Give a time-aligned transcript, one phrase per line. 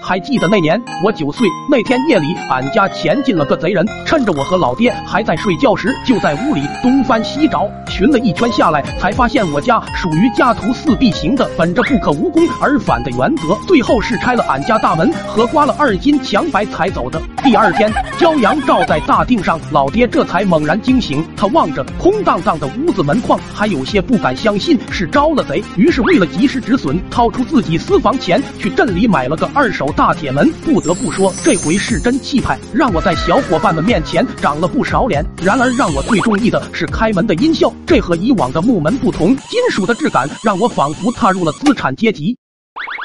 [0.00, 17.20] 还记得那年我九岁那天夜里，俺家潜进了个贼人，趁着我和老爹还在睡觉时，就在屋里东翻西找，寻了一圈下来，才发现我家属于家徒四壁型的，本着不可无功而返的原则，最后是拆了俺家大门和刮了二斤墙白才走的。
[17.42, 29.92] 第二天，骄阳照在大腚上，老爹这才猛然惊醒，他望着空荡荡的屋子门框，还有些不敢相信是招了贼，于是为了及时止损，掏出自己私房钱去镇里买了个二手。
[29.92, 35.24] 大铁门不得不说，这回是真气派，让我在小伙伴们面前长了不少脸。
[35.42, 42.36] 然而让我最中意的是开门的音效，这和以往的木门不同，金属的质感让我仿佛踏入了资产阶级。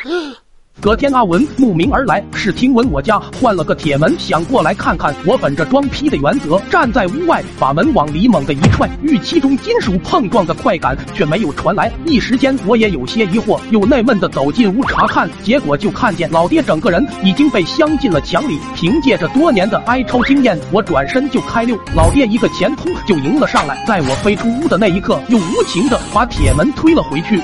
[0.82, 5.16] 隔天，阿文慕名而来，是听闻我家换了个铁门，想过来看看。
[5.26, 11.90] 我本着装逼的原则，站在屋外，把门往里猛地一踹，预期中金属碰撞的快感却没有传来。
[12.05, 18.59] 一时间，我也有些疑惑，又纳闷的走进屋查看，结果就看见老爹整个人已经被镶进了墙里。
[18.76, 27.40] 凭借着多年的挨抽经验，我转身就开溜，老爹一个前扑就迎了上来，在我飞出屋的那一刻，又无情的把铁门推了回去。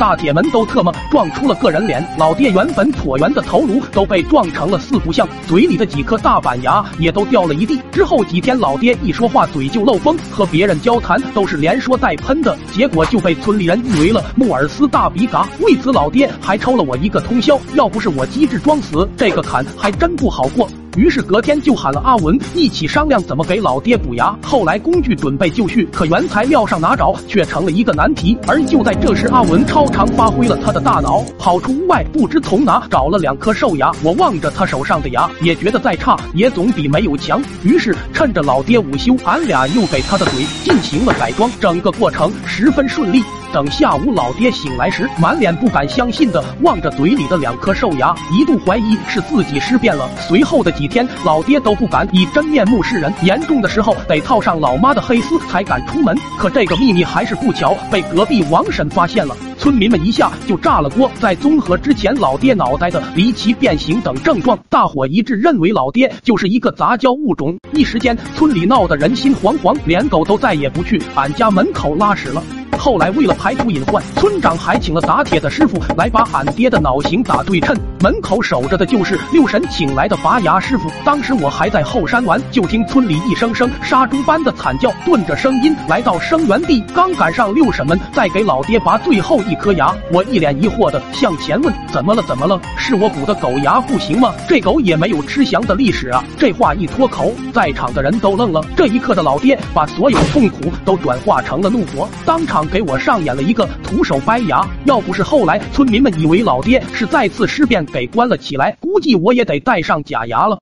[0.00, 7.78] 大铁门都特么撞出了个人脸，老爹原本椭圆的头颅都被撞成了四不像，嘴里的几颗大板牙也都掉了一地。
[7.92, 15.46] 之后几天，老爹一说话嘴就漏风，和别人交谈都是连说带喷的，结果就被村里人誉为了穆尔斯大鼻嘎。
[15.60, 17.60] 为此，老爹还抽了我一个通宵。
[17.74, 20.66] 要不是我机智装死，这个坎还真不好过。
[20.96, 24.36] 于是隔天就喊了阿文一起商量怎么给老爹补牙。
[24.42, 28.36] 后来工具准备就绪，可原材料上哪找却成了一个难题。
[28.46, 33.92] 而就在这时，阿文超常发挥了他的大脑，跑出屋外，不知从哪找了两颗兽牙。
[34.02, 37.42] 我望着他手上的牙，也觉得再差也总比没有强。
[37.62, 43.22] 于是趁着老爹午休，俺俩又给他的嘴进行了改装，整个过程十分顺利。
[43.52, 50.08] 等下午老爹醒来时，满脸不敢相信的望着嘴里的两颗兽牙，一度怀疑是自己尸变了。
[50.20, 56.16] 随后的几天，老爹都不敢以真面目示人，严重的时候得套上老妈的黑丝才敢出门。
[56.38, 61.10] 可这个秘密还是不巧被隔壁王婶发现了，村民们一下就炸了锅。
[61.20, 67.58] 在综合之前老爹脑袋的离奇变形等症状，大伙一致认为老爹就是一个杂交物种。
[67.72, 72.40] 一时间，村里闹得人心惶惶，连狗都再也不去俺家门口拉屎了。
[72.80, 77.76] 后来为了排除隐患，村长还请了打铁的师傅来把俺爹的脑型打对称。
[78.00, 80.90] 门口守着的就是六婶请来的拔牙师傅。
[81.04, 89.94] 当时我还在后山玩，就听村里一声声杀猪般的惨叫，顿着声音来到生源地，刚赶上六婶们在给老爹拔最后一颗牙。
[90.10, 92.22] 我一脸疑惑的向前问：“怎么了？
[92.22, 92.58] 怎么了？
[92.78, 94.32] 是我补的狗牙不行吗？
[94.48, 98.64] 这狗也没有吃翔的历史啊！”这话一脱口，在场的人都愣了。
[98.74, 102.69] 这一刻的老爹把所有痛苦都转化成了怒火，当场。
[102.70, 110.58] 给我上演了一个徒手掰牙，要不是后来村民们以为老爹是再次尸变给关了起来，估计我也得戴上假牙了。